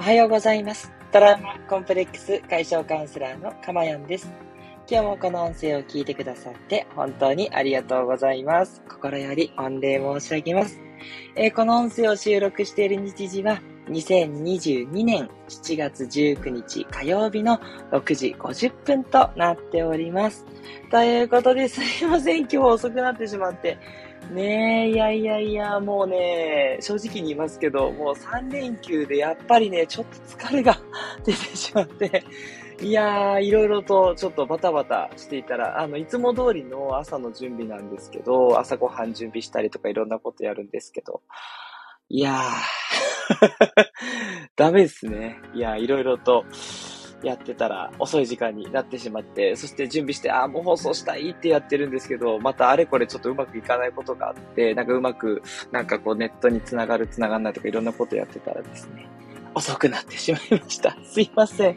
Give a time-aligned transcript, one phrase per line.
[0.00, 0.90] おはようございます。
[1.12, 4.32] トラウマコンプレックス解消カウンセラーのかまやんです。
[4.90, 8.80] 今日もこの音声を聞いてくださって本当にありがとうございます。
[8.88, 10.80] 心より御礼申し上げます。
[11.36, 13.60] えーこの音声を収録している日時は
[13.90, 17.60] 2022年7月19日火曜日の
[17.92, 20.46] 6時50分となっております。
[20.90, 22.40] ということですいません。
[22.40, 23.76] 今日遅くなってしまって。
[24.30, 30.16] ねえ、いやいやいや、もうね、正直に言いますけど、もう3連休でやっぱりね、ちょっと
[30.46, 30.78] 疲れが
[31.26, 32.22] 出てしまって、
[32.80, 41.22] いやー、いろいろとちょっとバタバタしていたら、あの、いつも通りの朝の準備なんですけど、朝ごはん準備したりとかいろんなことやるんですけど、
[42.08, 42.40] いやー、
[44.54, 45.40] ダメですね。
[45.54, 46.44] いや、いろいろと
[47.22, 59.06] やってたら遅い時間になってしまって、そして準備して、ああもう放送したいってやってるんですけど、またあれこれちょっとうまくいかないことがあって、なんかうまく、なんかこうネットにつながるつながんないとかいろんなことやってたらですね、
[59.54, 60.96] 遅くなってしまいました。
[61.04, 61.76] すいません。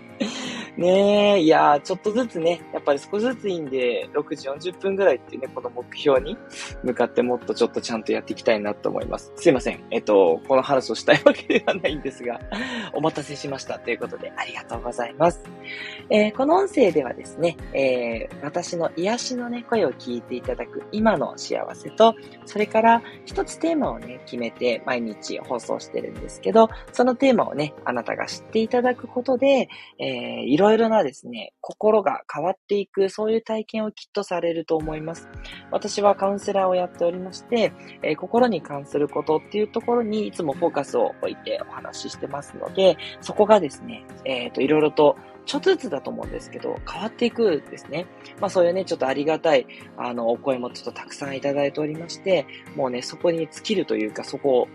[0.78, 6.36] ねえ、いやー、ちょっとずつね、やっぱり少しずついいんで、6時40分ぐらいっていうね、この目標に
[6.84, 9.32] 向かってもっとちょっとちゃんとやっていきたいなと思います。
[9.36, 9.84] すいません。
[9.92, 12.40] えっと、この話をしたいわけではないんですが、
[12.94, 15.44] お待たせしましたということで、ありがとうございます。
[16.10, 22.16] えーこの音声ではですね、えー私の癒しのね、声を聞いていただく今の幸せと、
[22.46, 29.70] それから一つテーマをね、決めて毎日放送してるんですけど、そのテーマをね、ねあなたが知っていただくことで、
[30.00, 35.30] えーいろいろなですね、心が変わっていく、そういう体験をきっとされると思います。
[35.72, 48.06] 私はカウンセラーをやっておりまして、えー心に関することっていうところにいつもフォーカスを置いてお話ししてますので、そこがですね、えっ、と、いろいろとちょっとずつだと思うんですけど、変わっていくですね。
[48.40, 54.68] まあそういうね、ちょっとありがたい、あの、お声もちょっとたくさんいただいておりまして、もうね、そこに尽きるというか、そこ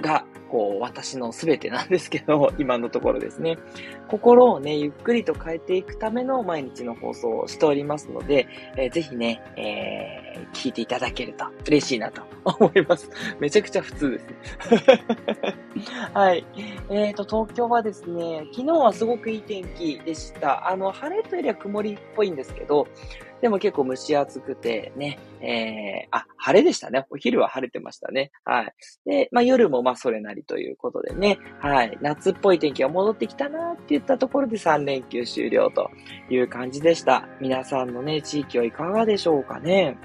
[0.00, 3.58] が、こう、私の全てなんですけど、 今のところですね。
[4.08, 8.46] 心をね、ゆっくりと変えていくための毎日の放送をしておりますので、
[8.76, 13.10] えーぜひね、えー聞いていただけると嬉しいなと思います。
[13.40, 14.34] めちゃくちゃ普通ですね。
[16.14, 16.46] はい。
[16.90, 20.68] えっ、と、東京はですね、昨日はすごくいい天気でした。
[20.68, 22.86] あの、晴れというよりは曇りっぽいんですけど、
[23.46, 27.06] でも結構蒸し暑くてね、えー、あ、晴れでしたね。
[27.10, 28.32] お昼は晴れてましたね。
[28.44, 28.74] はい。
[29.04, 31.96] で、まあ夜もまあそれなりということでね、はい。
[32.00, 35.90] 夏っぽい天気が戻ってきたなって言ったところで3連休終了と
[36.28, 37.28] いう感じでした。
[37.40, 39.96] 皆さんのね、地域はいかがでしょうかね。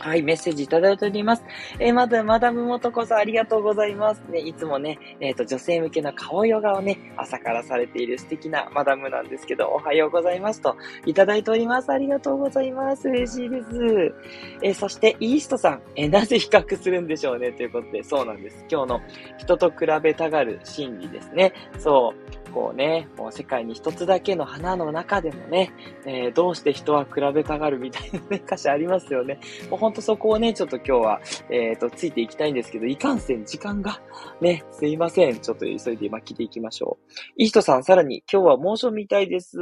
[0.00, 1.42] はい、メッセージいただいております。
[1.80, 4.22] えーまず、マダムもとこさんありがとうございます。
[4.30, 11.90] ね、いつもね、えっ、と、女性向けの顔ヨガをね、朝からされている素敵なマダムなんですけど、おはようございますと、いただいております。
[11.90, 13.08] ありがとうございます。
[13.08, 14.14] 嬉しいです。
[14.62, 17.50] えーそして、イーストさん、えなぜ比較するんでしょうね？
[17.50, 18.64] ということで、そうなんです。
[18.70, 19.00] 今日の
[19.38, 21.52] 人と比べたがる心理ですね。
[21.78, 22.14] そ
[22.46, 22.47] う。
[22.58, 25.70] こうね、もう世界に一つだけの花の中でもね、
[26.04, 29.38] えーどうして人は比べたがるみたいなね、 歌詞ありますよね。
[29.70, 31.20] もうほんとそこをね、ちょっと今日は、
[31.50, 34.00] えっ、と、ついていきたいんですけど、いかんせん時間が、
[34.40, 35.38] ね、すいません。
[35.38, 37.12] ちょっと急いで今聞いていきましょう。
[37.36, 39.56] いい人さん、さらに今日は猛暑みたいです。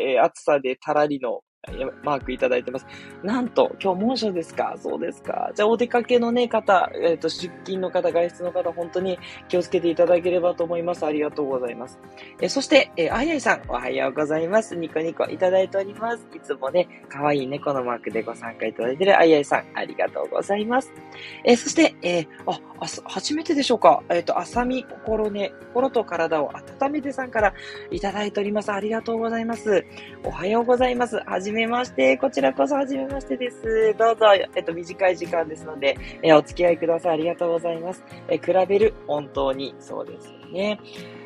[0.00, 1.42] えー暑さでたらりの
[2.02, 2.86] マークいただいてます。
[3.22, 4.74] なんと、今日猛暑ですか？
[4.78, 5.50] そうですか。
[5.54, 9.18] じゃあ、お出かけのね、方、えっ、と、出勤の方、外出の方、本当に
[9.48, 11.04] 気をつけていただければと思います。
[11.04, 11.98] ありがとうございます。
[12.40, 14.76] えーそして、えーあいあいさん、おはようございます。
[14.76, 16.26] ニコニコいただいております。
[16.34, 20.92] いつもね、可愛い猫のマークでご参加いただいているあいあいさん、ありがとうございます。
[21.44, 26.50] えーそして、えーあ、あす、初めてでしょうかえっ、と、あさみ心ね、心と体を
[26.80, 27.54] 温めてさんから
[27.90, 28.72] いただいております。
[28.72, 29.84] ありがとうございます。
[30.24, 31.16] おはようございます。
[31.26, 32.16] はじめめまして。
[32.16, 33.94] こちらこそはじめましてです。
[33.98, 37.12] どうぞ、えっと、短い時間ですので、えーお付き合いください。
[37.14, 38.04] ありがとうございます。
[38.28, 40.80] えー比べる、本当にそうですよね。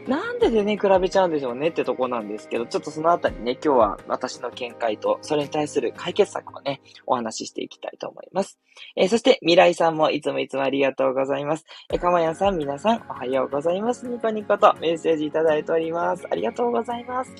[0.09, 8.59] なんででね、比べちゃうんでしょうねってとこなんですけど、ちょっとそのあたりね、今日は私の見解と、それに対する解決策をね、お話ししていきたいと思います。
[8.97, 11.65] えーそして、未来さんもいつもいつもありがとうございます。
[11.93, 14.09] えーかまやさん、皆さん、おはようございます。
[14.09, 16.27] ニコニコとメッセージいただいております。
[16.29, 17.33] ありがとうございます。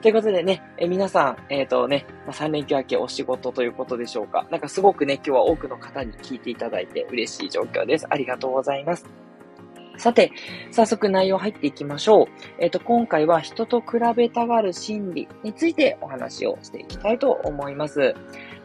[0.00, 4.46] ということでね、えー皆さん、えっ、とね、まあ、3連休明けお仕事ということでしょうか。
[4.50, 8.06] なんかすごくね、今日は多くの方に聞いていただいて嬉しい状況です。
[8.08, 9.25] ありがとうございます。
[9.98, 10.32] さて、
[10.70, 12.26] 早速内容入っていきましょう。
[12.58, 18.14] えっ、と、今回は人と比べたがる心理についてお話をしていきたいと思います。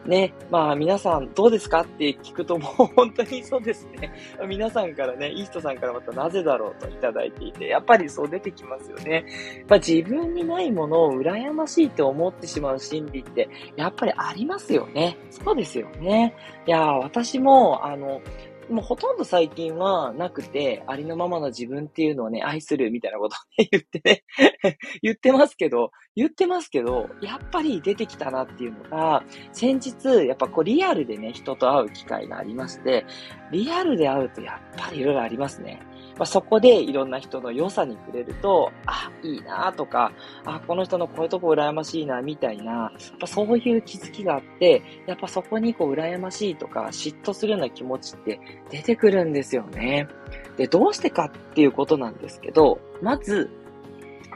[0.06, 4.12] ね、まあ皆さんどうですかって聞くともう本当にそうですね。
[4.48, 9.24] 皆さんからね、イーストさんからまたなぜだろうといただいていて、やっぱりそう出てきますよね。
[9.68, 15.16] まあ自分にないものを羨ましいと思ってしまう心理って、やっぱりありますよね。
[15.30, 16.34] そうですよね。
[16.66, 18.20] いや、私も、あの、
[18.70, 24.24] もうほとんど最近はなくて、ありのままの自分っていうのをね、愛するみたいなことをね、言ってね
[25.02, 33.04] 言ってますけど、言ってますけど、やっぱり出てきたなっていうのが、先日、やっぱこうリアルでね、人と会う機会がありまして、
[33.50, 35.80] リアルで会うとやっぱり色々ありますね。
[36.16, 40.12] まあ、そこでいろんな人の良さに触れると、あ、いいなとか、
[40.44, 50.08] あ、この人のこういうとこ羨ましいな、みたいな、やっぱそういう気づきがあって、やっぱそこにこう羨ましいとか嫉妬するような気持ちって出てくるんですよね。
[50.56, 53.50] で、どうしてかっていうことなんですけど、まず、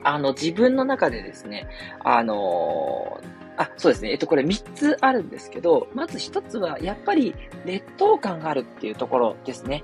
[0.03, 1.67] あの、自分の中でですね、
[2.01, 4.13] あのー、あ、そうですね。
[4.13, 7.35] えっと、これ3つあるんですけど、まず1つは、やっぱり
[7.65, 9.83] 劣等感があるっていうところですね。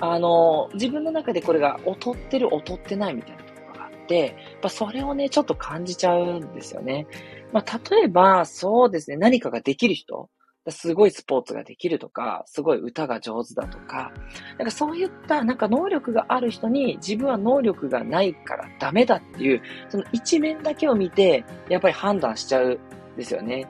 [0.00, 7.06] あの、自分の中でこれが劣ってる、劣ってないみたいなところがあって、やっぱそれをね、ちょっと感じちゃうんですよね。
[7.52, 10.30] まあ、例えば、そうですね、何かができる人、
[10.70, 14.12] すごいスポーツができるとか、すごい歌が上手だとか、
[14.58, 22.78] なんかそういったなんか能力がある人に自分は能力がないからダメだっていう、その一面だけを見て、やっぱり判断しちゃう
[23.14, 23.66] んですよね。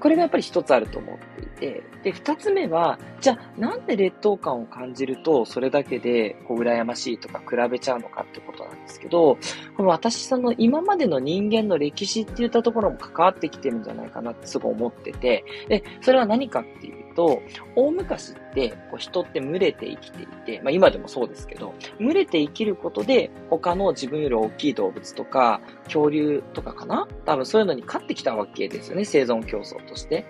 [0.00, 9.38] これがやっぱり一つあると思っていて、で、二つ目は、じゃあなんで劣等感を感じると、それだけで、こう、羨ましいとか比べちゃうのかってことなんですけど、
[9.76, 17.42] この私その今までの人間の歴史って言ったところも関わってきてるんじゃないかなってすごい思ってて、で、それは何かっていうと、
[17.74, 27.08] 大昔って、こう人って群れて生きていて、まあ今でもそうですけど、群れて生きることで、他の自分より大きい動物とか、恐竜とかかな？
[27.24, 30.26] 多分そういうのに勝ってきたわけですよね、生存競争として。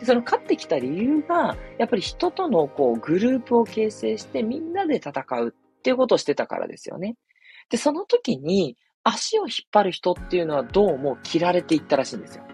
[0.00, 5.12] でその勝ってきた理由が、やっぱり人とのこうグループを形成してみんなで戦
[5.42, 7.14] うっていうことをしてたからですよね。
[7.70, 12.44] で、その時に足を引っ張る人っていうのはどうも切られていったらしいんですよ。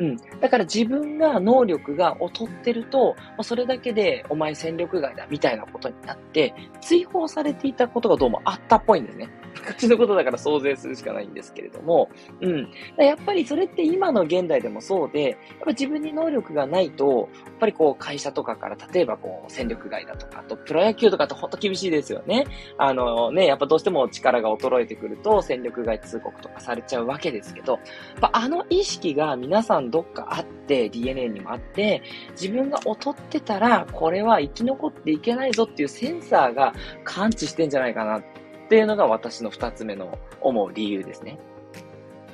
[0.00, 0.16] うん。
[0.40, 9.28] だから自分が能力が劣ってると、まそれだけでお前戦力外だみたいなことになって、追放されていたことがどうもあったっぽいんですね。
[9.60, 12.08] 昔のことだから想像するしかないんですけれども、
[12.40, 12.70] うん。
[12.96, 22.46] やっぱりそれって今の現代でもそうで、やっぱ自分に能力がないと、やっぱりこう会社とかから例えばこう戦力外だとか、あとプロ野球とかってほんと厳しいですよね。
[22.78, 27.72] あのね、やっぱどうしても力が衰えてくると戦力外通告とかされちゃうわけですけど、
[28.20, 32.02] やっあの意識が皆さんどっかあって、DNA にもあって、
[32.32, 36.72] 自分が劣ってたら、これは生き残っていけないぞっていうセンサーが
[37.04, 38.39] 感知してんじゃないかなって
[38.70, 41.40] っていうのが私の二つ目の思う理由ですね。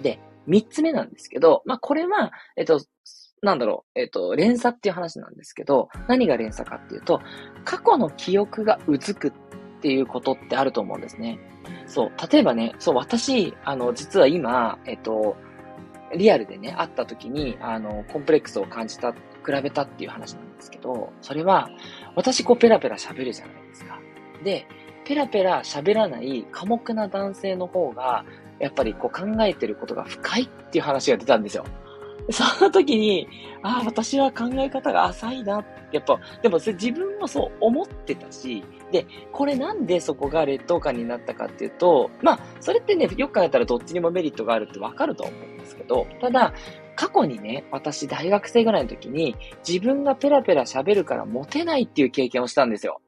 [0.02, 2.78] で、三つ目なんですけど、まあ、これは、えっと、
[3.40, 7.22] なんだろう、えっと、連鎖っていう話なんですけど、何が連鎖かっていうと、
[7.64, 9.32] 過去の記憶がうずくっ
[9.80, 11.38] ていうことってあると思うんですね。
[11.86, 15.38] そう、例えばね、そう、私、あの、実は今、えっと、
[16.14, 19.18] リアルでね、会った時に、あの、コンプレックスを感じた、比
[19.62, 21.70] べたっていう話なんですけど、それは、
[22.14, 23.98] 私こうペラペラ喋るじゃないですか。
[24.44, 24.66] で、
[25.06, 28.24] ペラペラ喋らない寡黙な男性の方が、
[28.58, 31.64] やっぱりこう考えてることが深いっていう話が出たんですよ。
[32.30, 33.28] その時に、
[33.62, 35.64] ああ、私は考え方が浅いな。
[35.92, 46.52] やっぱ、でも自分もそう思ってたし、で、これなんでそこが劣等感になったかっていうと、まあ、それってね、よく考えたらどっちにもメリットがあるってわかると思うんですけど、ただ、
[46.96, 49.36] 過去にね、私大学生ぐらいの時に
[49.66, 53.00] 自分がペラペラ喋るからモテないっていう経験をしたんですよ。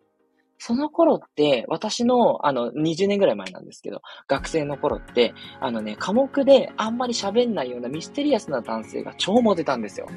[0.59, 10.09] その頃って、私の、あの、20年ぐらい前なんですけど、学生の頃って、あのね、科目であんまり喋んないようなミステリアスな男性が超モテたんですよ。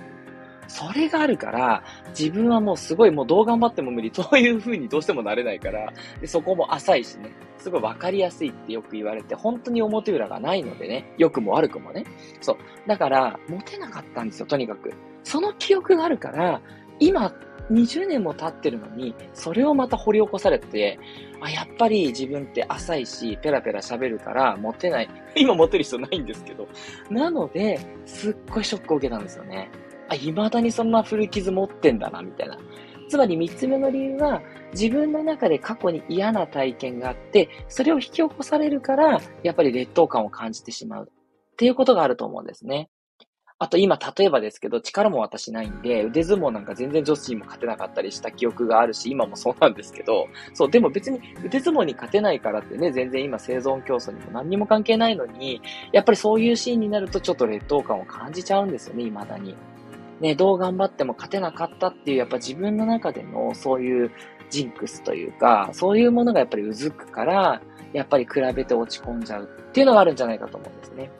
[0.68, 1.84] それがあるから、
[2.18, 4.10] 自分はもうすごいもうどう頑張っても無理。
[4.14, 12.06] そういう風にどうしてもなれないから、でそこも浅いしね、すごいわかりやすいってよく言われて、本当に表裏がないのでね、良くも悪くもね。
[12.40, 12.58] そう。
[12.88, 14.94] だから、モテなかったんですよ、とにかく。
[15.24, 16.62] その記憶があるから、
[17.00, 17.34] 今
[17.72, 21.00] 20年も経ってるのに、それをまた掘り起こされて、
[21.40, 25.10] あ、やっぱり自分って浅いし、ペラペラ喋るからモテない。
[25.36, 26.68] 今モテる人ないんですけど。
[27.10, 29.70] なので、すっごいショックを受けたんですよね。
[30.10, 32.58] あ、未だにそんな古傷持ってんだな、みたいな。
[33.08, 34.42] つまり三つ目の理由は、
[34.74, 41.12] 自分の中で過去に嫌な体験があって、それを引き起こされるから、やっぱり劣等感を感じてしまう。
[41.12, 42.90] っていうことがあると思うんですね。
[43.62, 50.26] あと今、例えばですけど、力も私ないんで、腕相撲なんか全然女子にも勝てなかったりした記憶があるし、今もそうなんですけど、
[50.56, 59.56] そう、でも別に腕相撲に勝てないからってね、全然今生存競争にも何にも関係ないのに、やっぱりそういうシーンになるとちょっと劣等感を感じちゃうんですよね、未だに。
[60.22, 64.12] ね、どう頑張っても勝てなかったっていう、やっぱ自分の中でのそういう
[64.50, 67.62] ジンクスというか、そういうものがやっぱりうずくから、
[67.94, 71.12] やっぱり比べて落ち込んじゃうっていうのがあるんじゃないかと思うんですね。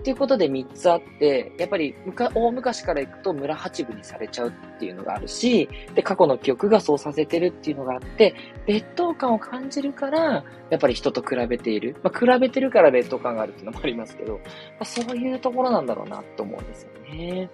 [0.00, 1.94] っていうことで3つあって、やっぱり
[2.34, 8.34] 大昔から行くと村八分にされちゃうっていうのがあるし、で、過去の記憶がそうさせてるっていうのがあって、
[8.66, 11.96] 劣等感を感じるから、やっぱり人と比べている。
[12.02, 14.40] まあ、比べてるから劣等感があるっていうのもありますけど、ま
[14.80, 17.50] あ、そういうところなんだろうなと思うんですよね。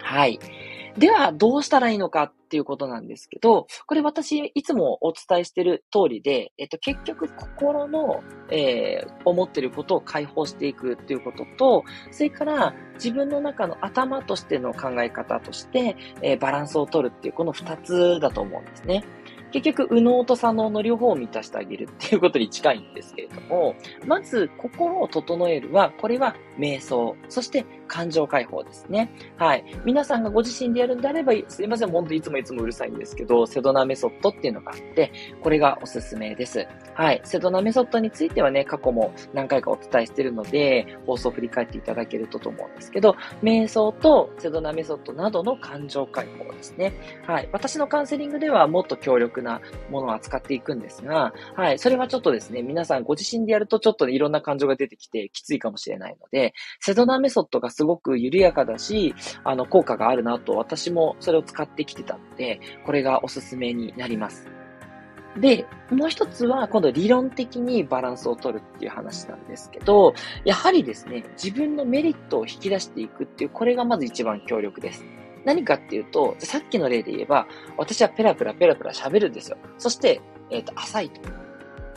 [0.00, 0.38] はい。
[0.98, 19.04] では、どうしたらいいのかっていうことなんですけど、これ私いつもお伝えしてる通りで、えっと、結局心の、えー、思ってることを解放していくっていうことと、それから自分の中の頭としての考え方として、えー、バランスを取るっていうこの二つだと思うんですね。
[19.52, 23.74] 結局、右脳と左脳の両方を満たしてあげるっていうことに近いんですけれども、
[24.06, 29.10] まず、心を整えるは、これは瞑想、そして感情解放ですね。
[29.36, 29.64] はい。
[29.84, 35.12] 皆さんがご自身でやるんであれば、すいません、ほんといつもいつもうるさいんですけど、セドナメソッドっていうのがあって、
[35.42, 36.66] これがおすすめです。
[36.94, 37.20] はい。
[37.24, 46.92] セドナメソッドについてはね、過去も何回かお伝えしてるので、放送を振り返っていただけるとと思うんですけど、瞑想とセドナメソッドなどの感情解放ですね。
[47.26, 47.48] はい。
[47.52, 51.78] 私のカウンセリングではもっと強力なものを扱っていくんですが、はい。
[51.78, 59.14] それはちょっとですね、皆さんご自身でやるとちょっといろんな感情が出てきてきついかもしれないので、セドナメソッドがすごく緩やかだし、
[59.44, 64.48] あの、効果があるなと私もそれを使ってきてたので、これがおすすめになります。
[65.40, 70.14] で、もう一つは、今度理論的にバランスを取るっていう話なんですけど、
[70.44, 75.04] やはりですね、自分のメリットを引き出していくっていう、これがまず一番強力です。
[75.48, 79.56] 何かっていうと、さっきの例で言えば、私はペラペラペラペラ喋るんですよ。
[79.78, 81.22] そして、えっ、ー、と、浅いと。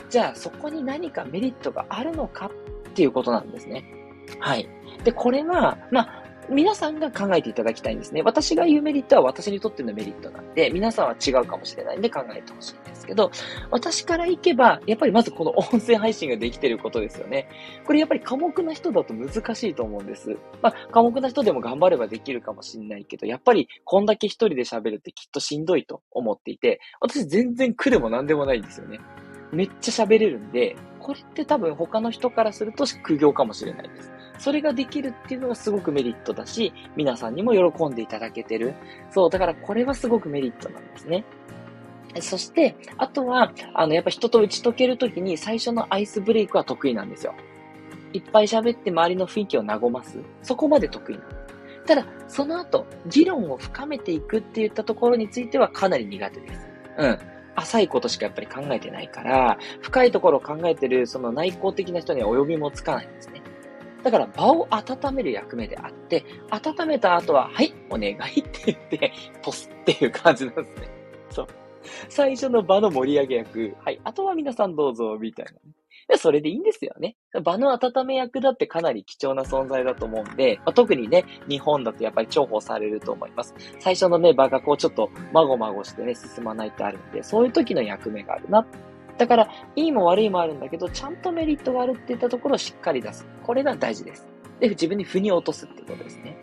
[0.08, 3.84] じゃあ、そこに何かメリットがあるのかっていうことなんですね。
[4.40, 4.66] はい。
[5.04, 6.21] で、これは、まあ、
[6.52, 8.22] 皆さんが考えていただきたいんですね。
[8.22, 13.30] 私が言うメリットは私にとってのメリットなんで、皆さんは違うかもしれないんで考えてほしいんですけど、
[13.70, 17.48] 私から行けば、やっぱりまずこの音声配信ができてることですよね。
[17.86, 20.36] これやっぱり寡黙な人だと難しいと思うんです。
[20.60, 29.00] まあ、寡黙な人でも頑張ればできるかもしれないけど、やっぱりこんだけ一人で喋るってきっとしんどいと思っていて、私全然苦でも何でもないんですよね。
[29.52, 34.12] めっちゃ喋れるんで、これって多分他の人からすると苦行かもしれないです。
[34.38, 38.74] それができるっていうのがすごくメリットだし、皆さんにも喜んでいただけてる。
[39.10, 41.24] そう、だからこれはすごくメリットなんですね。
[42.20, 47.34] そして、あとは、あの、やっぱ人と打ち解けるときに最初のアイスブレイクは得意なんですよ。
[48.12, 50.18] いっぱい喋って周りの雰囲気を和ます。
[50.42, 51.22] そこまで得意な。
[51.86, 56.68] ただ、その後、議論を深めていくって言ったところについてはかなり苦手です。
[56.98, 57.18] うん。
[57.54, 63.42] 浅いことしかやっぱり考えてないから、深いところを考えてる、その内向的な人には及びもつかないんですね。
[64.02, 70.88] だから場を温める役目であって、温めた後は、はい、お願いって言って、ポスっていう感じなんですね。
[71.30, 71.46] そう。
[72.08, 75.52] 最初の場の盛り上げ役、はい、あとは皆さんどうぞ、みたいな、
[76.12, 76.18] ね。
[76.18, 77.16] それでいいんですよね。
[77.42, 83.54] 場の温め役だってかなり貴重な存在だと思うんで、まあ、特にね、日本だとやっぱり重宝されると思います。
[83.80, 88.66] 最初のね、場がこうちょっとまごまごしてね、進まないってあるんで、そういう時の役目があるな
[89.18, 93.26] だから、いいも悪いもあるんだけど、ちゃんとメリットがあるって言ったところをしっかり出す。
[93.42, 94.28] これが大事です。
[94.60, 96.36] で、自分に腑に落とすってことですね。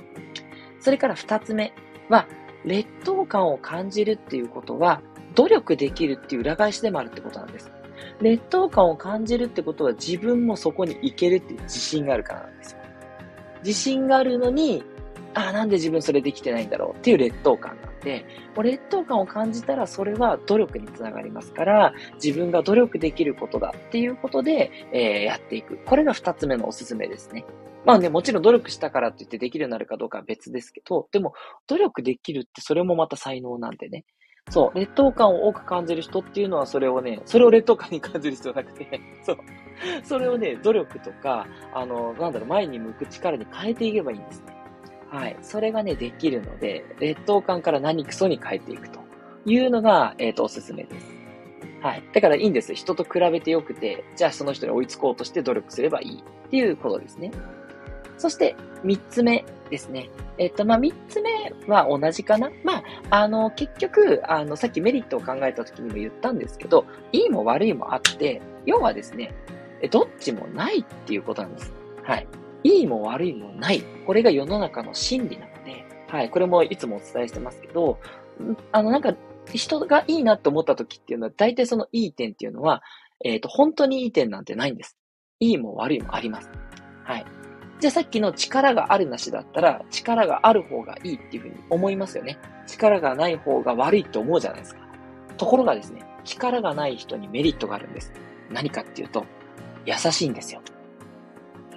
[0.79, 1.73] それから二つ目
[2.09, 2.27] は、
[2.65, 5.01] 劣等感を感じるっていうことは、
[5.35, 7.71] 努力できるっていう裏返しでもあるってことなんです。
[8.21, 12.79] 劣等感を感じるってことは自分もそこに行けるっていう自信があるからなんですよ。
[13.63, 14.83] 自信があるのに、
[15.33, 18.25] ああ、なんで自分それできてないんだろうっていう劣等感があって、
[18.61, 25.77] 劣等感を感じたらそれは努力につながりますから、自分が努力できることだっていうことで、えー、やっていく。
[25.85, 27.45] これが二つ目のおすすめですね。
[27.85, 31.33] まあね、もちろん努力したからって言ってできるようになるかどうかは別ですけど、でも
[31.67, 34.03] 努力できるってそれもまた才能なんでね。
[34.49, 39.37] そう、劣等感を多く感じる人っていうのはそれをね、それを劣等感に感じる必要なくて、 そう。
[40.03, 44.53] それをね、努力とか、あの、なんだろう、前に向く力に変えていけばいいんですね。
[45.09, 45.37] はい。
[45.41, 48.99] それがね、できるので、劣等感から何クソに変えていくと
[49.45, 51.19] いうのが、えっ、ー、と、おすすめです。
[51.81, 52.03] はい。
[52.13, 52.73] だからいいんです。
[52.73, 57.31] 人と比べてよくて、じゃあその人に追いつこうとして努力すればいいっていうことですね。
[58.19, 60.09] そして、三つ目ですね。
[60.37, 69.33] えっと、まあ、三つ目は同じかなまあ、あの、結局、あの、さっきメリットを考えた時にも言ったんですけど、いいも悪いもあって、要はですね、
[69.89, 71.73] どっちもないっていうことなんです。
[72.03, 72.27] はい。
[72.63, 73.81] いいも悪いもない。
[74.05, 76.29] これが世の中の真理なので、はい。
[76.29, 77.99] これもいつもお伝えしてますけど、
[78.71, 79.15] あの、なんか、
[79.53, 82.83] 人がいいなって思った時っていうのは、大体そのいい点っていうのは、
[83.23, 84.97] えっ、ー、と、本当にいい点なんてないんです。
[85.39, 86.49] いいも悪いもあります。
[87.79, 92.37] じゃあさっきの力があるなしだったら、力がある方がいいっていうふうに思いますよね。
[92.67, 94.81] 力がない方が悪いって思うじゃないですか。
[95.37, 98.11] ところがですね、力がない人にメリットがあるんです。
[98.51, 99.25] 何かっていうと、
[99.85, 100.61] 優しいんですよ。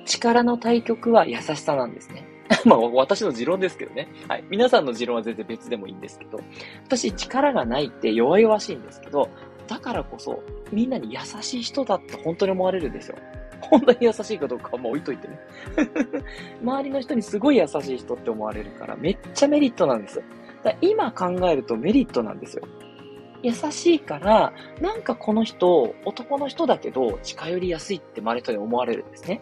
[0.04, 2.26] 力の対極は優しさなんですね。
[2.66, 4.08] まあ、私の持論ですけどね。
[4.28, 4.44] はい。
[4.50, 6.40] 皆さんの持論は全然別でもいいんですけど、
[6.84, 9.28] 私、力がないって弱々しいんですけど、
[9.68, 10.42] だからこそ、
[10.72, 13.16] みんなに優しい人だって本当に思われるんですよ。
[13.70, 15.38] 本当に優しいかどうかはもう置いといてね。
[16.62, 20.22] 周りの人にすごい優しい人って思われるから、めっちゃメリットなんです。
[20.62, 22.64] だ今考えるとメリットなんですよ。
[23.42, 29.40] 優しいから、なんかこの人、男の人だけど近寄りやすいって周りの人に思われるんですね。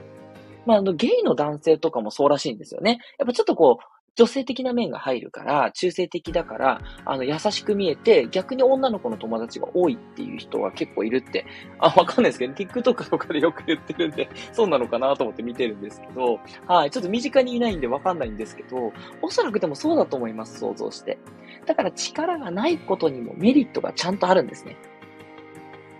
[0.66, 2.98] まあ、あの、ゲイの男性とかもそうらしいんですよね。
[3.18, 11.46] やっぱちょっとこう、女性的な面が入るから、中性的だから、あの、優しく見えて、逆に女の子の友達が多いっていう人が結構いるって、
[11.78, 21.18] あ、わかんないですけど、TikTok とかでよく言ってるんで、そうなのかなと思って見てるんですけど、はい、ちょっと身近にいないんでわかんないんですけど、おそらくでもそうだと思います、想像して。
[21.66, 24.76] だから力がないことにもメリットがちゃんとあるんですね。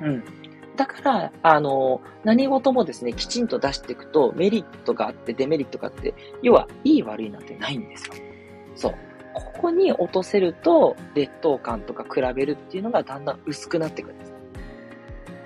[0.00, 0.40] うん。
[0.81, 8.15] だから、あの、何事もですね、きちんと出していくと、メリットがあって、デメリットがあって、要は、いい悪いなんてないんですよ。
[8.75, 8.95] そう。
[9.35, 14.33] ここに落とせると、劣等感とか比べるっていうのがだんだん薄くなってくるんです。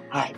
[0.09, 0.35] はい。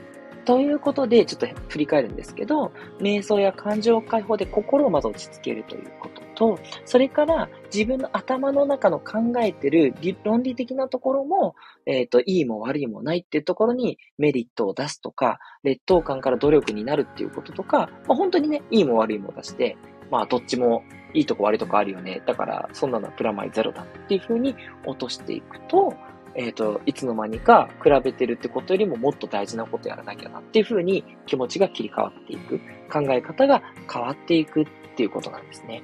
[0.47, 19.76] ということで、ちょっと振り返るんですけど、瞑想や感情解放で心をまず落ち着けるということと、それから自分の頭の中の考えてる論理的なところも、えっ、ー、と、いいも悪いもないっていうところにメリットを出すとか、劣等感から努力になるっていうこととか、まあ、本当にね、いいも悪いも出して、
[20.12, 22.23] まあ、どっちもいいとこ悪いとこあるよね。
[22.25, 25.93] だから、そんなのはプラマイゼロだっていうふうに落としていくと、
[26.37, 32.61] えっ、ー、と、いつの間にか比べてるってことよりももっと大事なことやらなきゃなっていうふうに気持ちが切り替わっていく。
[32.93, 33.62] 考え方が
[33.93, 34.66] 変わっていくっ
[34.97, 35.83] ていうことなんですね。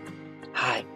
[0.53, 0.87] はい。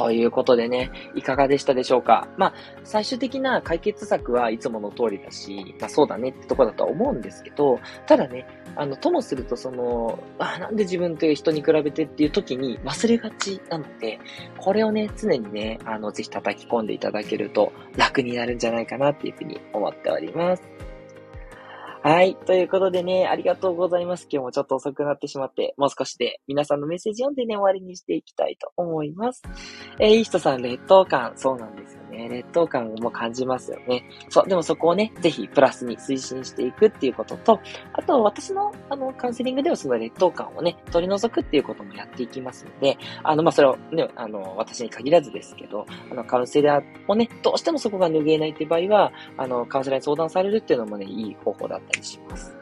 [0.00, 2.26] ということでね、いかがでしたでしょうか？
[2.38, 2.54] まあ、
[2.84, 14.18] 最終的な解決策はいつもの通りだし、まあそうだねってとこだとは思うんですけど、ただね、あの、ともするとその、あ、なんで自分という人に比べてっていう時に忘れがちなので、
[14.56, 20.62] これをね、常にね、あの、ぜひ叩き込んでいただけると楽になるんじゃないかなっていうふうに思っております。
[22.02, 22.34] はい。
[22.34, 24.26] ということでね、ありがとうございます。
[24.30, 29.42] 今日もちょっと遅くなってしまって、もう少しで皆さんのメッセージ読んでね、終わりにしていきたいと思います。
[29.98, 31.32] えー、いい人さん、劣等感。
[31.36, 32.28] そうなんですね。
[32.28, 34.04] 劣等感も感じますよね。
[34.28, 34.48] そう。
[34.48, 37.60] でもそこをね、ぜひプラスに推進していくっていうことと、
[37.92, 52.59] あと私のあのカウンセリングではその劣等感をね、取り除くっていうこともやっていきますので、あの、まあ、それをね、あの、私に限らずですけど、あの、カウンセラーをね、どうしてもそこが拭えないって場合は、あの、カウンセラーに相談されるっていうのもね、いい方法だったりします。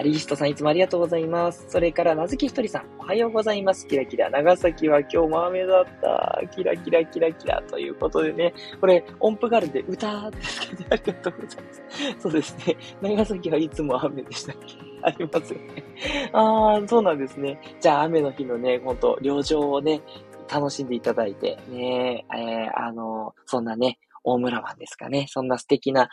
[0.00, 1.66] アリヒストさんいつもありがとうございます。
[1.68, 3.86] それから、なずきひとりさん、おはようございます。
[3.86, 4.30] キラキラ。
[4.30, 6.40] 長崎は今日も雨だった。
[6.56, 7.60] キラキラキラキラ。
[7.68, 11.82] ということでね、これ、音符ガールで歌ですけど、ありがとうございます。
[12.18, 12.78] そうですね。
[13.02, 14.76] 長崎はいつも雨でしたっけ？
[15.02, 15.84] ありますよね。
[16.32, 17.60] ああ、そうなんですね。
[17.78, 20.00] じゃあ、雨の日のね、ほんと、旅情をね、
[20.50, 25.26] 楽しんでいただいて、ね、えー、あの、そんなね、大村湾ですかね。
[25.28, 26.08] そんな素敵な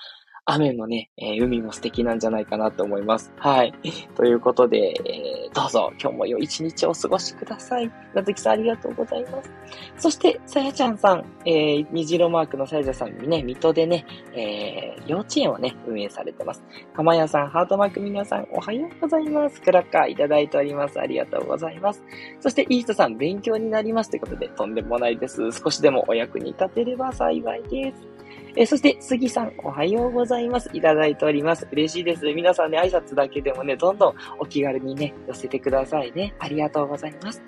[0.50, 3.34] 雨のね、えー、海も素敵なんじゃないかなと思います。
[3.36, 3.74] はい。
[4.16, 7.92] ということで、えー、どうぞ今日も良い一日をお過ごしください。
[8.14, 9.52] なずきさんありがとうございます。
[9.98, 16.64] そして、さやちゃんさん、えー、虹色マークのさやちゃんさんにね、水戸でね、えー、幼稚園をね、運営されてます。
[16.94, 19.62] かまやさん、ハートマーク皆さん、おはようございます。
[19.62, 20.98] クラッカーいただいております。
[20.98, 22.02] ありがとうございます。
[22.40, 25.52] そして、いい人さん、勉強になりますということで、とんでもないです。
[25.52, 28.17] 少しでもお役に立てれば幸いです。
[28.60, 30.68] えそして、杉さん、おはようございます。
[30.74, 31.68] いただいております。
[31.72, 32.26] 嬉しいです。
[32.34, 36.34] 皆さんね、挨拶だけでもね、どんどんお気軽にね、寄せてくださいね。
[36.40, 37.44] ありがとうございます。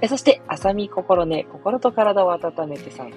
[0.00, 3.12] えそして、あさみ心ね、心と体を温めてさん。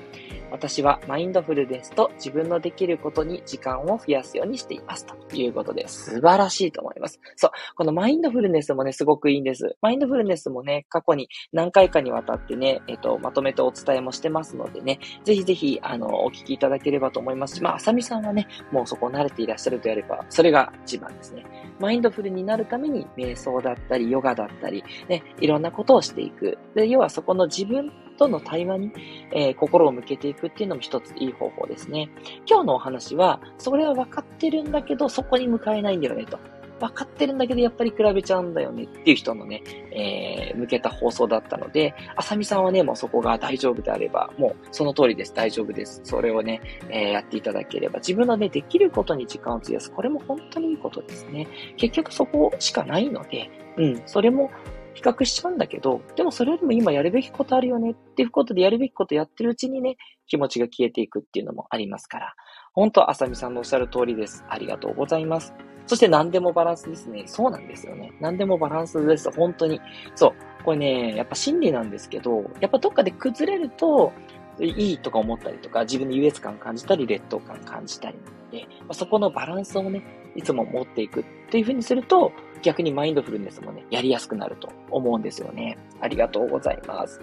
[0.52, 7.20] 私はマインドフルですと自分のできることに時間を増やすようにしていますということで素晴らしいと思います。
[7.36, 7.52] そう。
[7.76, 9.76] このマインドフルネスもね、すごくいいんです。
[9.82, 21.46] マインドフルネスもね、過去に何回かにわたってね、えっ、と、まとめてお伝えもしてますのでね、ぜひぜひ、あの、お聞きいただければと思いますし、まあ、あさみさんはね、もうそこ慣れていらっしゃるとやれば、それが一番ですね。
[21.80, 26.58] マインドフルになるために、瞑想だったり、ヨガだったり、ね、いろんなことをしていく。
[26.76, 28.92] で、要はそこの自分との対話に、
[29.32, 32.10] えー、心を向けていくっていうのも一ついい方法ですね。
[32.46, 36.40] 今日のお話は、それは分かってるんだけど、そこに向かえないんだよねと。
[36.80, 45.34] 分かってるんだけど、やっぱり比べちゃうんだよねっていう人のね、えー、向けた放送だったので、あさみさんはね、もうそこが大丈夫であれば、もうその通りです。
[45.34, 46.02] 大丈夫です。
[46.04, 49.92] それをね、えー、やっていただければ、自分のね、できることに時間を費やす。
[49.92, 51.48] これも本当にいいことですね。
[51.78, 54.52] 結局そこしかないので、うん、それも
[54.98, 62.34] 比較しちゃうんだけど、でもそれよりも今やるべきことあるよねっていうことでやるべきことやってるうちにね、気持ちが消えていくっていうのもありますから、
[62.74, 64.44] 本当、あさみさんのおっしゃる通りです。
[64.50, 65.54] ありがとうございます。
[65.86, 67.26] そして何でもバランスですね。
[67.28, 68.12] そうなんですよね。
[68.20, 69.30] 何でもバランスです。
[69.32, 69.80] 本当に。
[70.16, 70.64] そう。
[70.66, 74.12] これね、やっぱ心理なんですけど、やっぱどっかで崩れると、
[74.60, 78.18] いいとか思ったりとか、自分に優越感感じたり、劣等感感じたり
[78.52, 80.02] で、まあ、そこのバランスをね、
[80.36, 85.78] いつも持っていくっていう風にすると、逆にマインドフルネスもね、やりやすくなると思うんですよね。
[86.00, 87.22] ありがとうございます。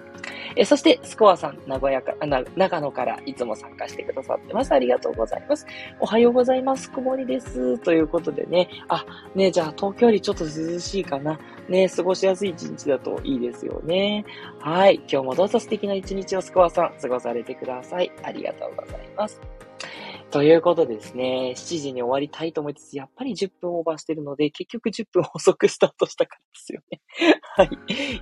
[0.57, 4.73] えそして、スコアさん、名古屋か、な、長野からいつも参加してくださってます。
[4.73, 5.67] ありがとうございます。
[6.01, 6.91] おはようございます。
[6.91, 7.79] 曇りです。
[7.79, 11.39] ということでね、あ、ね、じゃあ東京よりちょっと涼しいかな。
[11.69, 14.25] ね、過ごしやすい一日だといいですよね。
[14.61, 14.97] はい。
[15.11, 18.11] 今日もどうぞ素敵な一日をスコアさん、過ごされてください。
[18.23, 19.41] ありがとうございます。
[20.35, 27.01] ということでですね、7時に終わりたいと思いつつ、やっぱり10分オーバーしてるので、結局10分遅くスタートしたからですよね。
[27.55, 27.69] はい。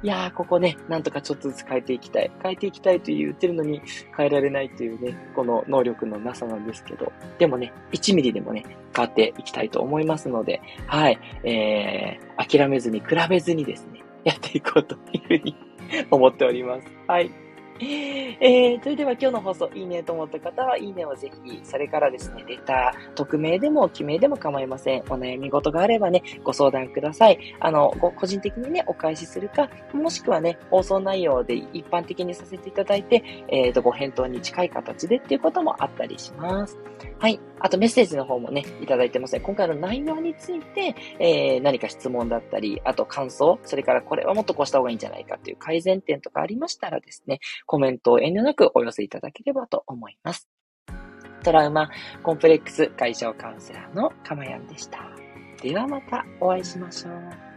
[0.03, 2.31] いやー、ここね、なんとかちょっとずつ変えていきたい。
[2.43, 3.81] 変えていきたいと言ってるのに
[4.15, 11.19] 変えられないというね、この能力のなさなんですけど、でもね、1ミリでもね、変わっていきたいと思いますので、はい。
[11.45, 15.57] えー、諦めずに、比べずにですね、やっていこうというふうに
[16.11, 16.87] 思っております。
[17.07, 17.31] はい。
[17.85, 25.01] えー、それでは今日の放送いいねと思った方はいいねをぜひ、それからですね、レター、匿名でも記名でも構いません。
[25.03, 27.39] お悩み事があればね、ご相談ください。
[27.61, 36.79] あの、ご個人的にね、お返しするか、もしくはね、放送内容で一般的にさせていただいて、えっ、ー、と、ご返答に近い形でっていうこともあったりします。
[37.19, 37.41] はい。
[37.61, 39.41] あとメッセージの方もね、いただいてますね。
[39.41, 47.39] 今回の内容について、えー、何か質問だったり、あと感想、それからこれはもっとこうした方がいいんじゃないかっていう改善点とかありましたらですね、
[47.73, 50.47] コメントを遠慮なくお寄せいただければと思います。
[51.43, 51.89] トラウマ
[52.23, 54.99] コンプレックス解消カウンセラーのかまやんでした。
[55.63, 57.52] ではまたお会いしましょう。